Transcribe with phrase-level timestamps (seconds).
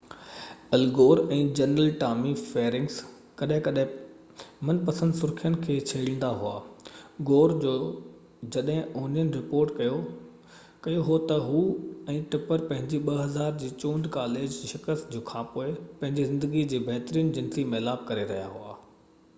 [0.75, 2.95] ال Gore ۽ general Tommy Franks
[3.41, 6.53] ڪڏهن ڪڏهن پنهنجي منپسند سرخين کي ڇيڙيندا هئا
[7.31, 7.73] گور جو
[8.57, 11.61] جڏهن اونين رپورٽ ڪيو هو ته هو
[12.17, 15.71] ۽ ٽپر پنهنجي 2000 جي چونڊ ڪاليج جي شڪست کانپوءِ
[16.01, 18.77] پنهنجي زندگي جي بهترين جنسي ميلاپ ڪري رهيا هئا